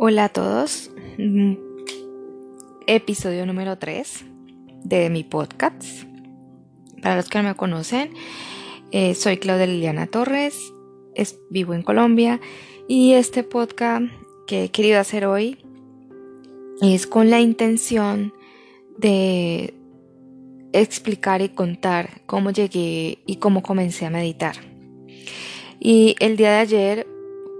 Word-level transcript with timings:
Hola 0.00 0.26
a 0.26 0.28
todos, 0.28 0.92
mm, 1.18 1.54
episodio 2.86 3.44
número 3.46 3.78
3 3.78 4.26
de 4.84 5.10
mi 5.10 5.24
podcast. 5.24 6.04
Para 7.02 7.16
los 7.16 7.28
que 7.28 7.38
no 7.38 7.48
me 7.48 7.56
conocen, 7.56 8.12
eh, 8.92 9.16
soy 9.16 9.38
Claudia 9.38 9.66
Liliana 9.66 10.06
Torres, 10.06 10.72
vivo 11.50 11.74
en 11.74 11.82
Colombia 11.82 12.40
y 12.86 13.14
este 13.14 13.42
podcast 13.42 14.04
que 14.46 14.62
he 14.62 14.68
querido 14.70 15.00
hacer 15.00 15.26
hoy 15.26 15.58
es 16.80 17.08
con 17.08 17.28
la 17.28 17.40
intención 17.40 18.32
de 18.98 19.74
explicar 20.72 21.42
y 21.42 21.48
contar 21.48 22.22
cómo 22.26 22.52
llegué 22.52 23.18
y 23.26 23.38
cómo 23.40 23.64
comencé 23.64 24.06
a 24.06 24.10
meditar. 24.10 24.54
Y 25.80 26.14
el 26.20 26.36
día 26.36 26.52
de 26.52 26.58
ayer 26.58 27.06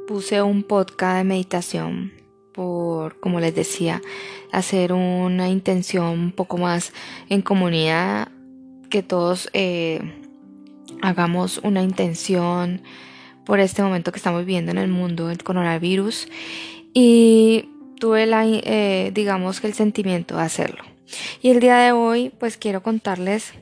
puse 0.07 0.41
un 0.41 0.63
podcast 0.63 1.17
de 1.17 1.25
meditación 1.25 2.18
por, 2.59 3.21
como 3.21 3.39
les 3.39 3.55
decía, 3.55 4.03
hacer 4.51 4.93
una 4.93 5.49
intención 5.49 6.07
un 6.07 6.33
poco 6.33 6.59
más 6.59 6.93
en 7.29 7.41
comunidad, 7.41 8.33
que 8.91 9.05
todos 9.05 9.49
eh, 9.53 10.01
hagamos 11.01 11.59
una 11.59 11.85
intención 11.85 12.83
por 13.47 13.61
este 13.61 13.81
momento 13.81 14.11
que 14.11 14.17
estamos 14.17 14.41
viviendo 14.41 14.73
en 14.73 14.79
el 14.79 14.89
mundo, 14.89 15.31
el 15.31 15.41
coronavirus, 15.45 16.27
y 16.93 17.69
tuve 18.01 18.27
la, 18.27 18.45
eh, 18.45 19.13
digamos 19.15 19.61
que 19.61 19.69
el 19.69 19.75
sentimiento 19.75 20.37
de 20.37 20.43
hacerlo. 20.43 20.83
Y 21.41 21.51
el 21.51 21.61
día 21.61 21.77
de 21.77 21.93
hoy, 21.93 22.33
pues 22.41 22.57
quiero 22.57 22.83
contarles 22.83 23.53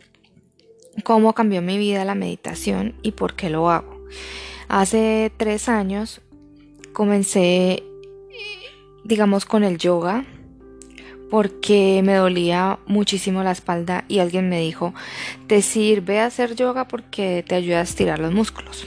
cómo 1.05 1.35
cambió 1.35 1.61
mi 1.61 1.77
vida 1.77 2.07
la 2.07 2.15
meditación 2.15 2.95
y 3.03 3.13
por 3.13 3.35
qué 3.35 3.51
lo 3.51 3.69
hago. 3.69 4.07
Hace 4.69 5.31
tres 5.37 5.69
años 5.69 6.23
comencé 6.95 7.83
digamos, 9.07 9.45
con 9.45 9.65
el 9.65 9.79
yoga 9.79 10.25
porque 11.31 12.03
me 12.05 12.15
dolía 12.15 12.79
muchísimo 12.87 13.43
la 13.43 13.51
espalda 13.51 14.05
y 14.09 14.21
alguien 14.21 14.49
me 14.49 14.61
dijo, 14.61 14.95
te 15.47 15.63
sirve 15.63 16.21
hacer 16.21 16.55
yoga 16.55 16.87
porque 16.89 17.45
te 17.47 17.55
ayuda 17.55 17.81
a 17.81 17.83
estirar 17.83 18.19
los 18.19 18.33
músculos. 18.33 18.87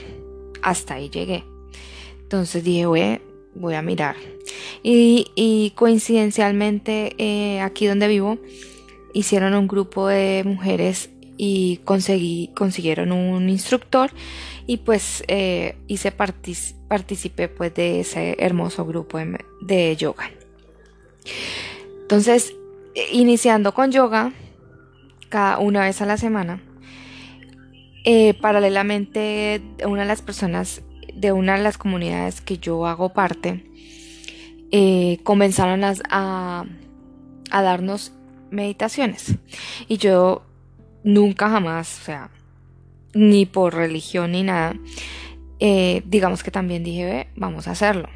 Hasta 0.62 0.96
ahí 0.96 1.10
llegué. 1.10 1.44
Entonces 2.22 2.64
dije, 2.64 2.86
voy, 2.86 3.22
voy 3.56 3.74
a 3.76 3.82
mirar. 3.82 4.16
Y, 4.84 5.74
coincidencialmente 5.76 7.16
eh, 7.18 7.60
aquí 7.62 7.86
donde 7.86 8.08
vivo 8.08 8.38
hicieron 9.14 9.54
un 9.54 9.68
grupo 9.68 10.08
de 10.08 10.44
mujeres 10.46 11.10
y 11.38 11.78
conseguí, 11.84 12.52
consiguieron 12.56 13.12
un 13.12 13.50
instructor 13.50 14.12
y 14.68 14.78
pues 14.78 15.24
eh, 15.28 15.78
hice 15.88 16.12
participé 16.90 17.48
pues 17.48 17.74
de 17.74 18.02
ese 18.02 18.36
hermoso 18.40 18.86
grupo 18.86 19.20
de, 19.62 19.96
yoga. 19.96 20.30
Entonces, 22.02 22.54
iniciando 23.14 23.74
con 23.74 23.92
yoga, 23.92 24.34
cada 25.30 25.60
una 25.60 25.84
vez 25.84 26.02
a 26.02 26.06
la 26.06 26.18
semana, 26.18 26.62
eh, 28.04 28.34
paralelamente 28.34 29.62
una 29.86 30.02
de 30.02 30.08
las 30.08 30.22
personas 30.22 30.82
de 31.14 31.32
una 31.32 31.58
de 31.58 31.64
las 31.64 31.78
comunidades 31.78 32.42
que 32.42 32.58
yo 32.58 32.88
hago 32.88 33.10
parte, 33.10 33.64
eh, 34.72 35.20
comenzaron 35.24 35.84
a, 35.84 36.66
a 37.52 37.62
darnos 37.62 38.14
meditaciones. 38.50 39.36
Y 39.88 39.98
yo 39.98 40.44
nunca 41.04 41.50
jamás, 41.50 42.00
o 42.02 42.06
sea, 42.06 42.30
ni 43.14 43.46
por 43.46 43.76
religión 43.76 44.32
ni 44.32 44.44
nada, 44.44 44.76
eh, 45.60 46.04
digamos 46.06 46.44
que 46.44 46.52
también 46.52 46.84
dije, 46.84 47.06
ve, 47.06 47.28
vamos 47.36 47.68
a 47.68 47.72
hacerlo. 47.72 48.10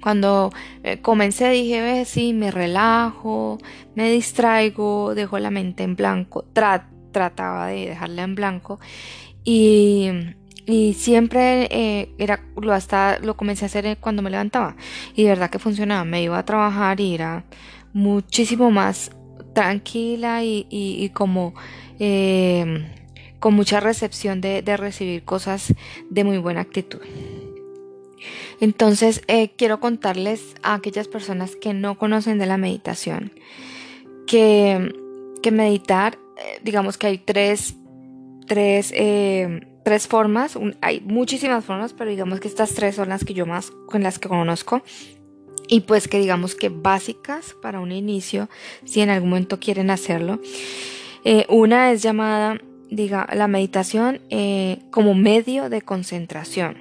Cuando 0.00 0.50
eh, 0.84 1.00
comencé 1.00 1.50
dije, 1.50 1.80
ve, 1.82 2.04
sí, 2.04 2.32
me 2.32 2.50
relajo, 2.50 3.58
me 3.94 4.10
distraigo, 4.10 5.14
dejo 5.14 5.38
la 5.38 5.50
mente 5.50 5.82
en 5.82 5.96
blanco, 5.96 6.44
trataba 7.12 7.66
de 7.66 7.88
dejarla 7.88 8.22
en 8.22 8.34
blanco 8.34 8.78
y, 9.44 10.10
siempre 10.94 11.66
eh, 11.70 12.14
era, 12.18 12.40
lo, 12.60 12.74
hasta, 12.74 13.18
lo 13.20 13.36
comencé 13.36 13.64
a 13.64 13.66
hacer 13.66 13.96
cuando 13.98 14.20
me 14.20 14.28
levantaba 14.28 14.76
y 15.14 15.22
de 15.22 15.30
verdad 15.30 15.48
que 15.48 15.58
funcionaba, 15.58 16.04
me 16.04 16.22
iba 16.22 16.38
a 16.38 16.44
trabajar 16.44 17.00
y 17.00 17.14
era 17.14 17.44
muchísimo 17.94 18.70
más 18.70 19.10
tranquila 19.54 20.44
y, 20.44 21.10
como 21.14 21.54
con 23.40 23.54
mucha 23.54 23.80
recepción 23.80 24.40
de, 24.40 24.62
recibir 24.76 25.24
cosas 25.24 25.74
de 26.10 26.24
muy 26.24 26.38
buena 26.38 26.60
actitud. 26.60 27.00
Entonces, 28.60 29.22
eh, 29.28 29.52
quiero 29.56 29.78
contarles 29.80 30.54
a 30.62 30.74
aquellas 30.74 31.06
personas 31.06 31.54
que 31.54 31.74
no 31.74 31.98
conocen 31.98 32.38
de 32.38 32.46
la 32.46 32.56
meditación 32.56 33.32
que, 34.26 34.92
meditar, 35.50 36.18
eh, 36.36 36.60
digamos 36.62 36.98
que 36.98 37.06
hay 37.06 37.18
tres, 37.18 37.74
tres, 38.46 38.92
eh, 38.94 39.66
tres 39.82 40.06
formas, 40.06 40.58
hay 40.82 41.00
muchísimas 41.00 41.64
formas, 41.64 41.94
pero 41.94 42.10
digamos 42.10 42.38
que 42.40 42.48
estas 42.48 42.74
tres 42.74 42.96
son 42.96 43.08
las 43.08 43.24
que 43.24 43.32
yo 43.32 43.46
más, 43.46 43.70
con 43.86 44.02
las 44.02 44.18
que 44.18 44.28
conozco. 44.28 44.82
Y 45.70 45.80
pues 45.80 46.08
que 46.08 46.18
digamos 46.18 46.54
que 46.54 46.70
básicas 46.70 47.54
para 47.62 47.80
un 47.80 47.92
inicio, 47.92 48.48
si 48.84 49.00
en 49.00 49.10
algún 49.10 49.30
momento 49.30 49.60
quieren 49.60 49.90
hacerlo. 49.90 50.40
una 51.48 51.92
es 51.92 52.02
llamada 52.02 52.58
diga, 52.90 53.28
la 53.32 53.48
meditación 53.48 54.20
eh, 54.30 54.78
como 54.90 55.14
medio 55.14 55.68
de 55.68 55.82
concentración. 55.82 56.76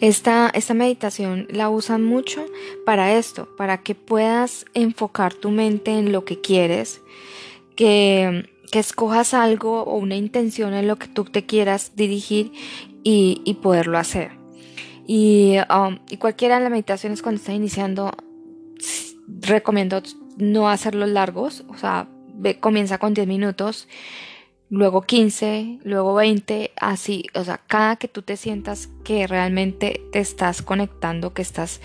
Esta, 0.00 0.50
esta, 0.54 0.72
meditación 0.74 1.46
la 1.50 1.68
usan 1.68 2.02
mucho 2.02 2.46
para 2.86 3.16
esto, 3.16 3.48
para 3.56 3.82
que 3.82 3.94
puedas 3.94 4.64
enfocar 4.72 5.34
tu 5.34 5.50
mente 5.50 5.92
en 5.98 6.12
lo 6.12 6.24
que 6.24 6.40
quieres, 6.40 7.02
que, 7.76 8.48
que 8.72 8.78
escojas 8.78 9.34
algo 9.34 9.82
o 9.82 9.96
una 9.98 10.16
intención 10.16 10.72
en 10.72 10.88
lo 10.88 10.96
que 10.96 11.08
tú 11.08 11.24
te 11.24 11.44
quieras 11.44 11.92
dirigir 11.94 12.52
y, 13.04 13.42
y 13.44 13.54
poderlo 13.54 13.98
hacer. 13.98 14.32
Y, 15.06 15.56
um, 15.74 15.98
y, 16.08 16.16
cualquiera 16.18 16.56
de 16.56 16.62
las 16.62 16.70
meditaciones 16.70 17.20
cuando 17.20 17.40
estás 17.40 17.54
iniciando, 17.54 18.12
recomiendo 19.40 20.02
no 20.36 20.68
hacerlos 20.68 21.08
largos, 21.08 21.64
o 21.68 21.76
sea, 21.76 22.08
comienza 22.60 22.98
con 22.98 23.12
10 23.12 23.26
minutos 23.26 23.88
luego 24.70 25.02
15, 25.02 25.80
luego 25.82 26.14
20, 26.14 26.70
así, 26.80 27.26
o 27.34 27.44
sea, 27.44 27.60
cada 27.66 27.96
que 27.96 28.08
tú 28.08 28.22
te 28.22 28.36
sientas 28.36 28.88
que 29.04 29.26
realmente 29.26 30.00
te 30.12 30.20
estás 30.20 30.62
conectando, 30.62 31.34
que 31.34 31.42
estás 31.42 31.80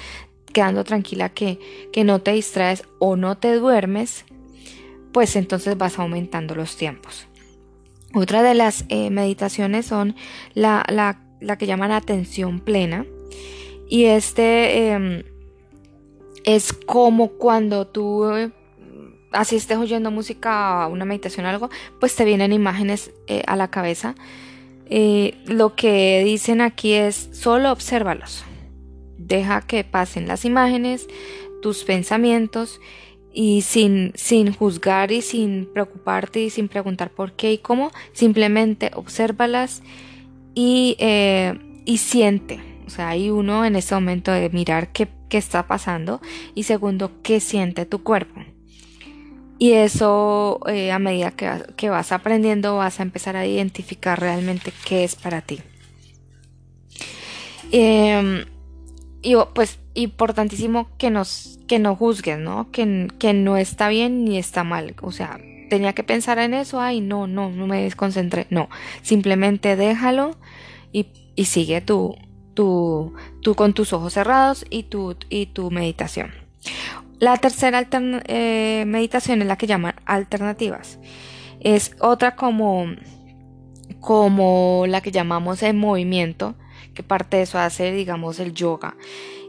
quedando 0.53 0.84
tranquila, 0.84 1.29
que, 1.29 1.59
que 1.91 2.03
no 2.03 2.22
te 2.22 2.31
distraes 2.31 2.84
o 3.00 3.18
no 3.18 3.38
te 3.38 3.53
duermes, 3.56 4.25
pues 5.12 5.35
entonces 5.35 5.78
vas 5.78 6.00
aumentando 6.00 6.56
los 6.56 6.78
tiempos. 6.78 7.28
Otra 8.13 8.44
de 8.44 8.53
las 8.53 8.85
eh, 8.88 9.09
meditaciones 9.09 9.88
son 9.88 10.16
la, 10.53 10.85
la, 10.88 11.22
la, 11.41 11.57
que 11.57 11.66
llaman 11.66 11.91
atención 11.91 12.62
plena. 12.62 13.06
Y 13.90 14.06
este 14.06 14.90
em, 14.91 15.23
es 16.46 16.72
como 16.72 17.29
cuando 17.34 17.88
tú 17.88 18.23
así 19.35 19.56
estés 19.56 19.78
oyendo 19.78 20.12
música, 20.12 20.88
una 20.88 21.06
meditación 21.06 21.46
o 21.46 21.50
algo, 21.50 21.69
pues 22.00 22.16
te 22.16 22.25
vienen 22.25 22.53
imágenes 22.53 23.12
eh, 23.28 23.44
a 23.47 23.56
la 23.56 23.69
cabeza. 23.69 24.16
Eh, 24.90 25.38
lo 25.46 25.75
que 25.75 26.23
dicen 26.23 26.62
aquí 26.62 26.94
es 26.94 27.29
solo 27.31 27.72
obsérvalos. 27.72 28.44
Deja 29.18 29.62
que 29.62 29.84
pasen 29.84 30.28
las 30.28 30.46
imágenes, 30.46 31.07
tus 31.62 31.84
pensamientos 31.84 32.79
y 33.34 33.62
sin, 33.63 34.13
sin 34.16 34.53
juzgar 34.53 35.12
y 35.12 35.22
sin 35.22 35.67
preocuparte 35.73 36.41
y 36.41 36.50
sin 36.50 36.67
preguntar 36.67 37.09
por 37.09 37.34
qué 37.34 37.52
y 37.52 37.57
cómo, 37.57 37.91
simplemente 38.13 38.91
obsérvalas 38.96 39.82
y, 40.53 40.96
eh, 40.99 41.59
y 41.85 41.97
siente. 41.97 42.59
O 42.85 42.90
sea, 42.90 43.09
hay 43.09 43.32
uno 43.32 43.66
en 43.66 43.76
este 43.76 43.96
momento 43.96 44.32
de 44.32 44.49
mirar 44.52 44.91
qué, 44.91 45.08
qué 45.28 45.37
está 45.37 45.67
pasando 45.67 46.22
y 46.53 46.64
segundo, 46.64 47.11
qué 47.23 47.40
siente 47.40 47.85
tu 47.85 48.03
cuerpo. 48.03 48.41
Y 49.57 49.72
eso 49.73 50.59
eh, 50.67 50.91
a 50.91 50.99
medida 50.99 51.31
que, 51.31 51.90
vas 51.90 52.11
aprendiendo 52.11 52.78
vas 52.78 52.99
a 52.99 53.03
empezar 53.03 53.35
a 53.37 53.46
identificar 53.46 54.19
realmente 54.19 54.73
qué 54.85 55.03
es 55.03 55.16
para 55.16 55.41
ti. 55.41 55.61
Em, 57.72 58.46
y 59.22 59.35
pues 59.53 59.79
importantísimo 59.93 60.90
que, 60.97 61.09
nos, 61.09 61.59
que 61.67 61.79
no 61.79 61.96
juzgues, 61.96 62.37
¿no? 62.37 62.69
Que, 62.72 63.07
que 63.17 63.34
no 63.34 63.57
está 63.57 63.87
bien 63.87 64.25
ni 64.25 64.37
está 64.37 64.63
mal. 64.63 64.96
O 65.02 65.11
sea, 65.11 65.40
tenía 65.69 65.93
que 65.93 66.03
pensar 66.03 66.37
en 66.40 66.53
eso, 66.53 66.81
ay, 66.81 67.01
no, 67.01 67.28
no, 67.28 67.49
no 67.49 67.67
me 67.67 67.81
desconcentré. 67.81 68.47
No, 68.49 68.69
simplemente 69.01 69.75
déjalo 69.75 70.37
y, 70.91 71.08
y 71.35 71.46
sigue 71.46 71.81
tú, 71.81 72.16
tú, 72.53 73.13
tú 73.41 73.55
con 73.55 73.73
tus 73.73 73.93
ojos 73.93 74.13
cerrados 74.13 74.66
y 74.69 74.84
tu, 74.84 75.16
y 75.29 75.47
tu 75.47 75.72
meditación. 75.72 76.31
La 77.20 77.38
tercera 77.38 77.88
eh, 77.91 78.84
meditación 78.85 79.41
es 79.41 79.47
la 79.47 79.58
que 79.58 79.67
llaman 79.67 79.96
alternativas. 80.06 81.00
Es 81.59 81.96
otra 82.00 82.35
como, 82.35 82.88
como 84.00 84.85
la 84.88 85.02
que 85.02 85.12
llamamos 85.12 85.64
en 85.64 85.78
movimiento, 85.78 86.56
que 86.94 87.03
parte 87.03 87.38
de 87.38 87.44
eso 87.44 87.58
hace, 87.58 87.91
digamos, 87.91 88.40
el 88.40 88.53
yoga. 88.53 88.96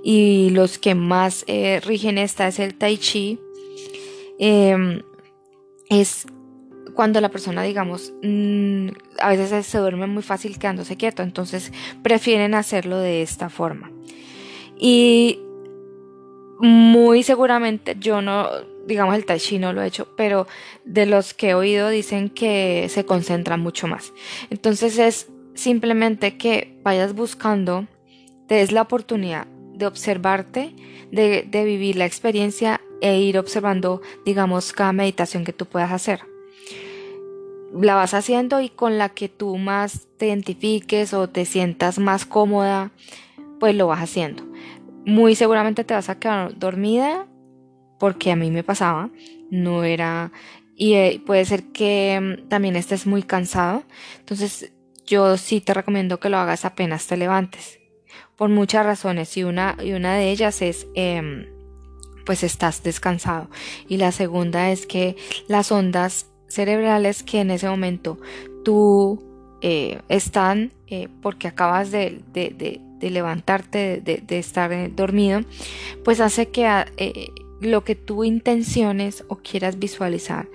Y 0.04 0.50
los 0.50 0.78
que 0.78 0.94
más 0.94 1.44
eh, 1.48 1.80
rigen 1.84 2.18
esta 2.18 2.46
es 2.46 2.60
el 2.60 2.74
tai 2.74 2.98
chi. 2.98 3.40
Em, 4.38 5.02
es 5.88 6.26
cuando 6.94 7.20
la 7.20 7.28
persona, 7.28 7.62
digamos, 7.62 8.12
mm, 8.22 8.88
a 9.20 9.30
veces 9.30 9.66
se 9.66 9.78
duerme 9.78 10.06
muy 10.06 10.22
fácil 10.22 10.58
quedándose 10.58 10.96
quieto, 10.96 11.22
entonces 11.22 11.72
prefieren 12.02 12.54
hacerlo 12.54 12.98
de 12.98 13.22
esta 13.22 13.48
forma. 13.48 13.90
Y 14.78 15.40
muy 16.58 17.22
seguramente 17.22 17.96
yo 17.98 18.22
no, 18.22 18.48
digamos, 18.86 19.14
el 19.14 19.24
tai 19.24 19.38
chi 19.38 19.58
no 19.58 19.72
lo 19.72 19.82
he 19.82 19.86
hecho, 19.86 20.08
pero 20.16 20.46
de 20.84 21.06
los 21.06 21.34
que 21.34 21.50
he 21.50 21.54
oído 21.54 21.88
dicen 21.88 22.30
que 22.30 22.88
se 22.88 23.04
concentra 23.04 23.56
mucho 23.56 23.86
más. 23.86 24.12
Entonces 24.50 24.98
es 24.98 25.28
simplemente 25.54 26.36
que 26.36 26.78
vayas 26.82 27.14
buscando, 27.14 27.86
te 28.46 28.56
des 28.56 28.72
la 28.72 28.82
oportunidad 28.82 29.46
de 29.74 29.86
observarte, 29.86 30.74
de, 31.10 31.42
de 31.42 31.64
vivir 31.64 31.96
la 31.96 32.06
experiencia 32.06 32.80
e 33.00 33.18
ir 33.20 33.38
observando, 33.38 34.00
digamos, 34.24 34.72
cada 34.72 34.92
meditación 34.92 35.44
que 35.44 35.52
tú 35.52 35.66
puedas 35.66 35.92
hacer 35.92 36.20
la 37.72 37.94
vas 37.94 38.14
haciendo 38.14 38.60
y 38.60 38.68
con 38.68 38.98
la 38.98 39.10
que 39.10 39.28
tú 39.28 39.56
más 39.58 40.06
te 40.16 40.28
identifiques 40.28 41.12
o 41.12 41.28
te 41.28 41.44
sientas 41.44 41.98
más 41.98 42.24
cómoda, 42.24 42.90
pues 43.60 43.74
lo 43.74 43.86
vas 43.86 44.00
haciendo. 44.00 44.44
Muy 45.06 45.34
seguramente 45.34 45.84
te 45.84 45.94
vas 45.94 46.10
a 46.10 46.18
quedar 46.18 46.58
dormida 46.58 47.26
porque 47.98 48.30
a 48.30 48.36
mí 48.36 48.50
me 48.50 48.62
pasaba, 48.62 49.08
no 49.50 49.84
era 49.84 50.32
y 50.76 50.92
eh, 50.92 51.22
puede 51.24 51.44
ser 51.46 51.72
que 51.72 52.20
mm, 52.20 52.48
también 52.48 52.76
estés 52.76 53.06
muy 53.06 53.22
cansado, 53.22 53.82
entonces 54.18 54.72
yo 55.06 55.38
sí 55.38 55.62
te 55.62 55.72
recomiendo 55.72 56.20
que 56.20 56.28
lo 56.28 56.36
hagas 56.36 56.66
apenas 56.66 57.06
te 57.06 57.16
levantes, 57.16 57.80
por 58.36 58.50
muchas 58.50 58.84
razones 58.84 59.34
y 59.38 59.44
una, 59.44 59.76
y 59.82 59.92
una 59.92 60.14
de 60.14 60.30
ellas 60.30 60.60
es 60.60 60.86
em, 60.94 61.46
pues 62.26 62.42
estás 62.42 62.82
descansado 62.82 63.48
y 63.88 63.96
la 63.96 64.12
segunda 64.12 64.70
es 64.70 64.86
que 64.86 65.16
las 65.48 65.72
ondas 65.72 66.26
cerebrales 66.48 67.22
que 67.22 67.40
en 67.40 67.50
ese 67.50 67.68
momento 67.68 68.18
tú 68.64 69.22
eh, 69.62 70.02
están 70.08 70.72
eh, 70.88 71.08
porque 71.22 71.48
acabas 71.48 71.90
de, 71.90 72.22
levantarte, 73.00 74.00
de, 74.00 74.38
estar 74.38 74.72
eh, 74.72 74.90
dormido, 74.94 75.40
pues 76.04 76.20
hace 76.20 76.48
que 76.48 76.66
lo 77.60 77.84
que 77.84 77.94
tú 77.94 78.24
intenciones 78.24 79.24
o 79.28 79.36
quieras 79.36 79.78
visualizar, 79.78 80.48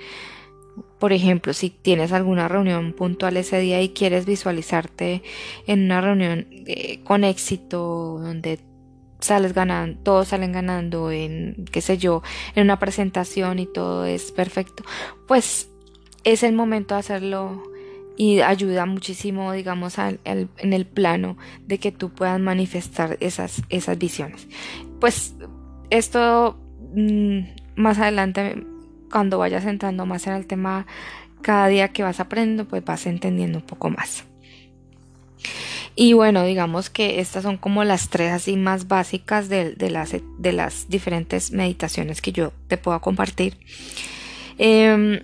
por 0.99 1.13
ejemplo, 1.13 1.53
si 1.53 1.69
tienes 1.69 2.11
alguna 2.11 2.47
reunión 2.47 2.93
puntual 2.93 3.37
ese 3.37 3.59
día 3.59 3.81
y 3.81 3.89
quieres 3.89 4.25
visualizarte 4.25 5.23
en 5.65 5.83
una 5.85 5.99
reunión 5.99 6.47
con 7.03 7.23
éxito, 7.23 8.19
donde 8.21 8.59
sales 9.21 9.53
ganando, 9.53 9.99
todos 10.03 10.29
salen 10.29 10.51
ganando 10.51 11.11
en, 11.11 11.65
qué 11.71 11.81
sé 11.81 11.97
yo, 11.97 12.21
en 12.55 12.63
una 12.63 12.79
presentación 12.79 13.59
y 13.59 13.65
todo 13.65 14.05
es 14.05 14.31
perfecto, 14.31 14.83
pues 15.27 15.69
es 16.23 16.43
el 16.43 16.53
momento 16.53 16.95
de 16.95 16.99
hacerlo 16.99 17.63
y 18.17 18.41
ayuda 18.41 18.85
muchísimo, 18.85 19.51
digamos, 19.53 19.97
en 19.97 20.73
el 20.73 20.85
plano 20.85 21.37
de 21.65 21.79
que 21.79 21.91
tú 21.91 22.09
puedas 22.09 22.39
manifestar 22.39 23.17
esas, 23.19 23.61
esas 23.69 23.97
visiones. 23.97 24.47
Pues 24.99 25.35
esto 25.89 26.59
mm, 26.95 27.39
más 27.75 27.99
adelante, 27.99 28.63
cuando 29.11 29.37
vayas 29.37 29.65
entrando 29.65 30.05
más 30.05 30.27
en 30.27 30.33
el 30.33 30.45
tema, 30.45 30.85
cada 31.41 31.67
día 31.67 31.89
que 31.89 32.03
vas 32.03 32.19
aprendiendo, 32.19 32.65
pues 32.65 32.83
vas 32.83 33.05
entendiendo 33.05 33.59
un 33.59 33.65
poco 33.65 33.89
más. 33.89 34.25
Y 35.95 36.13
bueno, 36.13 36.45
digamos 36.45 36.89
que 36.89 37.19
estas 37.19 37.43
son 37.43 37.57
como 37.57 37.83
las 37.83 38.09
tres 38.09 38.31
así 38.31 38.55
más 38.55 38.87
básicas 38.87 39.49
de, 39.49 39.75
las, 39.89 40.15
de 40.37 40.53
las 40.53 40.89
diferentes 40.89 41.51
meditaciones 41.51 42.21
que 42.21 42.31
yo 42.31 42.53
te 42.67 42.77
puedo 42.77 42.99
compartir. 43.01 43.57
Em, 44.57 45.19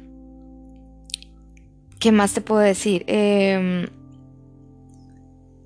¿Qué 2.07 2.13
más 2.13 2.33
te 2.33 2.39
puedo 2.39 2.61
decir? 2.61 3.03
Em, 3.07 3.85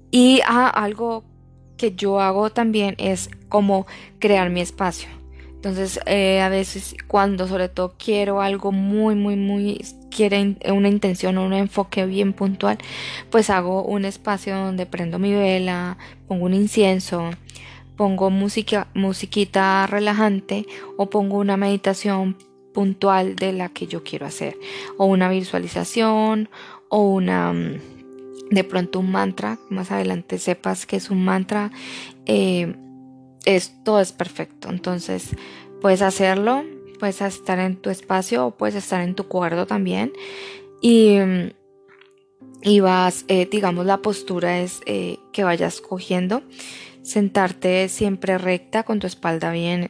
y 0.10 0.42
ah, 0.48 0.70
algo 0.70 1.24
que 1.78 1.94
yo 1.94 2.20
hago 2.20 2.50
también 2.50 2.96
es 2.98 3.30
como 3.48 3.86
crear 4.18 4.50
mi 4.50 4.60
espacio. 4.60 5.08
Entonces, 5.54 6.00
eh, 6.08 6.42
a 6.42 6.50
veces 6.50 6.96
cuando 7.08 7.48
sobre 7.48 7.70
todo 7.70 7.94
quiero 7.96 8.42
algo 8.42 8.72
muy, 8.72 9.14
muy, 9.14 9.36
muy, 9.36 9.86
quiere 10.10 10.58
una 10.74 10.90
intención 10.90 11.38
o 11.38 11.46
un 11.46 11.54
enfoque 11.54 12.08
bien 12.08 12.34
puntual, 12.34 12.80
pues 13.30 13.52
hago 13.52 13.84
un 13.84 14.04
espacio 14.04 14.58
donde 14.58 14.88
prendo 14.88 15.20
mi 15.20 15.34
vela, 15.34 16.00
pongo 16.28 16.46
un 16.46 16.56
incienso, 16.56 17.30
pongo 17.96 18.32
música, 18.32 18.88
musiquita 18.96 19.86
relajante 19.86 20.66
o 20.98 21.08
pongo 21.08 21.38
una 21.38 21.56
meditación 21.56 22.36
puntual 22.74 23.36
de 23.36 23.54
la 23.54 23.70
que 23.70 23.88
yo 23.88 24.04
quiero 24.04 24.26
hacer. 24.26 24.58
O 24.98 25.06
una 25.06 25.30
visualización 25.30 26.50
o 26.90 27.02
una 27.02 27.54
mm, 27.54 27.80
de 28.50 28.64
pronto 28.64 29.00
un 29.00 29.12
mantra. 29.12 29.58
Más 29.70 29.92
adelante 29.92 30.38
sepas 30.38 30.86
que 30.86 30.98
es 30.98 31.10
un 31.10 31.24
mantra 31.24 31.72
eh, 32.26 32.76
todo 33.84 34.00
es 34.00 34.12
perfecto. 34.12 34.70
Entonces 34.70 35.36
puedes 35.82 36.02
hacerlo 36.02 36.64
puedes 37.00 37.20
estar 37.20 37.58
en 37.58 37.78
tu 37.78 37.90
espacio 37.90 38.46
o 38.46 38.52
puedes 38.52 38.76
estar 38.76 39.02
en 39.02 39.16
tu 39.16 39.24
cuarto 39.28 39.66
también. 39.66 40.14
Y 40.82 41.18
mm, 41.18 41.50
y 42.64 42.80
vas 42.80 43.26
eh, 43.28 43.48
digamos 43.52 43.88
la 43.88 43.98
postura 44.04 44.60
es 44.60 44.82
eh, 44.86 45.18
que 45.32 45.44
vayas 45.44 45.82
cogiendo. 45.82 46.44
Sentarte 47.02 47.90
siempre 47.90 48.38
recta 48.38 48.84
con 48.84 49.00
tu 49.00 49.08
espalda 49.08 49.52
bien 49.52 49.90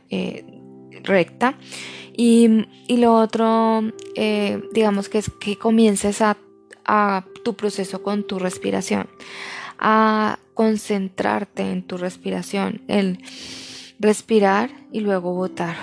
recta 1.03 1.57
y, 2.15 2.65
lo 2.89 3.15
otro, 3.15 3.81
eh, 4.15 4.62
digamos 4.74 5.09
que 5.09 5.19
es 5.19 5.31
que 5.39 5.57
comiences 5.57 6.21
a, 6.21 6.38
tu 7.44 7.56
proceso 7.56 8.03
con 8.03 8.27
tu 8.27 8.38
respiración, 8.38 9.07
a 9.80 10.39
concentrarte 10.53 11.63
en 11.63 11.83
tu 11.83 11.98
respiración, 11.98 12.81
el 12.88 13.24
respirar 13.98 14.69
y 14.92 15.00
luego 15.00 15.33
botar. 15.33 15.77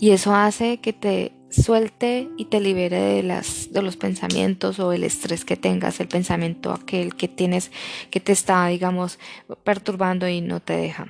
Y 0.00 0.10
eso 0.10 0.34
hace 0.34 0.78
que 0.78 0.92
te 0.92 1.32
suelte 1.50 2.28
y 2.38 2.46
te 2.46 2.60
libere 2.60 3.00
de, 3.00 3.22
las, 3.22 3.72
de 3.72 3.82
los 3.82 3.96
pensamientos 3.96 4.80
o 4.80 4.92
el 4.92 5.04
estrés 5.04 5.44
que 5.44 5.56
tengas, 5.56 6.00
el 6.00 6.08
pensamiento 6.08 6.72
aquel 6.72 7.14
que 7.14 7.28
tienes 7.28 7.70
que 8.10 8.18
te 8.18 8.32
está, 8.32 8.66
digamos, 8.68 9.18
perturbando 9.62 10.26
y 10.26 10.40
no 10.40 10.60
te 10.60 10.74
deja. 10.76 11.06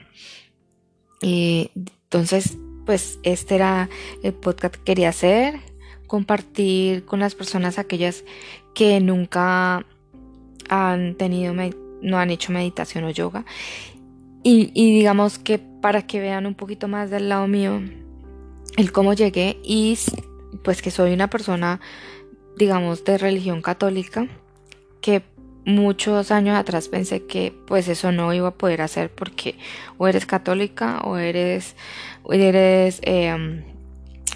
Y 1.22 1.70
entonces 1.76 2.58
pues 2.84 3.18
este 3.22 3.54
era 3.56 3.88
el 4.22 4.34
podcast 4.34 4.76
que 4.76 4.82
quería 4.82 5.10
hacer, 5.10 5.60
compartir 6.06 7.04
con 7.04 7.20
las 7.20 7.34
personas 7.34 7.78
aquellas 7.78 8.24
que 8.74 9.00
nunca 9.00 9.86
han 10.68 11.14
tenido, 11.14 11.54
no 12.02 12.18
han 12.18 12.30
hecho 12.30 12.52
meditación 12.52 13.04
o 13.04 13.10
yoga. 13.10 13.44
Y, 14.44 14.70
digamos 14.74 15.38
que 15.38 15.58
para 15.58 16.06
que 16.06 16.20
vean 16.20 16.46
un 16.46 16.54
poquito 16.54 16.88
más 16.88 17.10
del 17.10 17.28
lado 17.28 17.46
mío, 17.46 17.80
el 18.76 18.92
cómo 18.92 19.14
llegué 19.14 19.58
y 19.62 19.96
pues 20.64 20.82
que 20.82 20.90
soy 20.90 21.12
una 21.12 21.30
persona, 21.30 21.80
digamos, 22.56 23.04
de 23.04 23.18
religión 23.18 23.62
católica, 23.62 24.26
que 25.00 25.22
muchos 25.64 26.31
años 26.31 26.57
atrás 26.57 26.88
pensé 26.88 27.26
que 27.26 27.54
pues 27.66 27.88
eso 27.88 28.12
no 28.12 28.33
iba 28.33 28.49
a 28.49 28.54
poder 28.54 28.83
hacer 28.83 29.11
porque 29.14 29.57
o 29.97 30.09
eres 30.09 30.26
católica 30.26 31.00
o 31.04 31.19
eres 31.19 31.76
eres 32.31 33.00
em, 33.02 33.62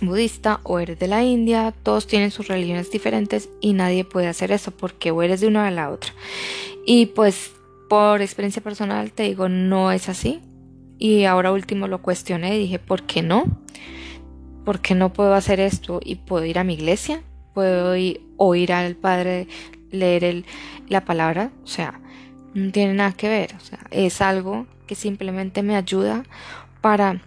budista 0.02 0.60
o 0.62 0.78
eres 0.78 0.98
de 0.98 1.08
la 1.08 1.24
India, 1.24 1.72
todos 1.82 2.06
tienen 2.06 2.30
sus 2.30 2.48
religiones 2.48 2.90
diferentes 2.90 3.48
y 3.60 3.72
nadie 3.72 4.04
puede 4.04 4.28
hacer 4.28 4.52
eso 4.52 4.70
porque 4.70 5.10
o 5.10 5.22
eres 5.22 5.40
de 5.40 5.48
una 5.48 5.62
o 5.62 5.64
de 5.64 5.70
la 5.70 5.90
otra. 5.90 6.12
Y 6.84 7.06
pues 7.06 7.52
por 7.88 8.22
experiencia 8.22 8.62
personal 8.62 9.12
te 9.12 9.24
digo, 9.24 9.48
no 9.48 9.92
es 9.92 10.08
así. 10.08 10.40
Y 10.98 11.24
ahora 11.24 11.52
último 11.52 11.88
lo 11.88 12.00
cuestioné 12.00 12.56
y 12.56 12.60
dije, 12.60 12.78
¿por 12.78 13.02
qué 13.02 13.22
no? 13.22 13.44
¿Por 14.64 14.80
qué 14.80 14.94
no 14.94 15.12
puedo 15.12 15.34
hacer 15.34 15.60
esto 15.60 16.00
y 16.02 16.16
puedo 16.16 16.44
ir 16.44 16.58
a 16.58 16.64
mi 16.64 16.74
iglesia? 16.74 17.22
¿Puedo 17.54 17.94
oír 18.36 18.72
al 18.72 18.96
Padre 18.96 19.46
leer 19.96 20.44
la 20.88 21.04
palabra? 21.04 21.50
O 21.64 21.66
sea, 21.66 22.00
no 22.54 22.72
tiene 22.72 22.94
nada 22.94 23.12
que 23.12 23.28
ver. 23.28 23.54
O 23.56 23.60
sea, 23.60 23.80
es 23.90 24.20
algo 24.20 24.66
que 24.86 24.94
simplemente 24.94 25.62
me 25.62 25.76
ayuda 25.76 26.24
para 26.80 27.20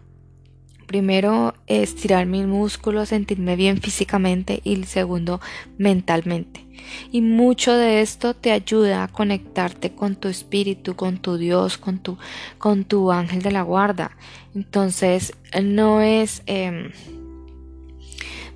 primero 0.90 1.54
estirar 1.68 2.26
mis 2.26 2.48
músculos, 2.48 3.10
sentirme 3.10 3.56
bien 3.56 3.80
físicamente 3.80 4.60
y 4.64 4.84
segundo 4.86 5.40
mentalmente. 5.78 6.66
Y 7.12 7.22
mucho 7.22 7.74
de 7.74 8.02
esto 8.02 8.34
te 8.34 8.52
ayuda 8.52 9.04
a 9.04 9.08
conectarte 9.08 9.94
con 9.94 10.16
tu 10.16 10.30
espíritu, 10.30 10.96
con 10.96 11.20
tu 11.20 11.38
Dios, 11.38 11.78
con 11.78 12.00
tu, 12.00 12.18
con 12.58 12.86
tu 12.86 13.12
ángel 13.12 13.44
de 13.44 13.52
la 13.52 13.62
guarda. 13.62 14.18
Entonces 14.56 15.34
no 15.62 16.02
es, 16.02 16.42
em, 16.48 16.92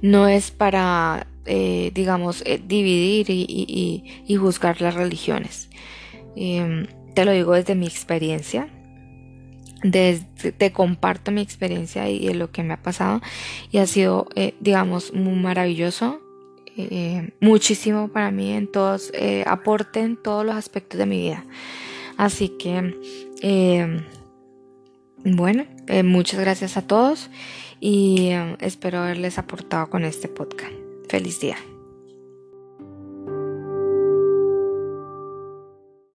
no 0.01 0.27
es 0.27 0.49
para, 0.49 1.27
eh, 1.45 1.91
digamos, 1.93 2.41
eh, 2.45 2.61
dividir 2.65 3.29
y, 3.29 4.35
juzgar 4.37 4.81
las 4.81 4.95
religiones. 4.95 5.69
Em, 6.35 6.87
te 7.13 7.25
lo 7.25 7.31
digo 7.31 7.53
desde 7.53 7.75
mi 7.75 7.85
experiencia. 7.87 8.69
te 9.83 10.71
comparto 10.71 11.31
mi 11.31 11.41
experiencia 11.41 12.09
y, 12.09 12.33
lo 12.33 12.51
que 12.51 12.63
me 12.63 12.73
ha 12.73 12.81
pasado 12.81 13.21
y 13.69 13.79
ha 13.79 13.87
sido, 13.87 14.27
eh, 14.35 14.53
digamos, 14.61 15.13
muy 15.13 15.35
maravilloso. 15.35 16.21
Muchísimo 17.39 18.07
para 18.07 18.31
mí 18.31 18.51
en 18.51 18.71
todos, 18.71 19.11
aporte 19.45 19.99
en 19.99 20.15
todos 20.15 20.45
los 20.45 20.55
aspectos 20.55 20.97
de 20.97 21.05
mi 21.05 21.19
vida. 21.19 21.45
Así 22.17 22.49
que, 22.49 22.95
bueno, 25.23 25.65
muchas 26.03 26.39
gracias 26.39 26.77
a 26.77 26.87
todos 26.87 27.29
y 27.79 28.29
espero 28.59 28.99
haberles 28.99 29.37
aportado 29.37 29.89
con 29.89 30.03
este 30.03 30.29
podcast. 30.29 30.82
Feliz 31.13 31.39
día. 31.39 31.72